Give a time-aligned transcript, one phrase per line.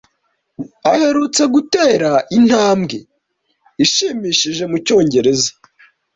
[0.93, 2.97] Aherutse gutera intambwe
[3.85, 5.49] ishimishije mu Cyongereza.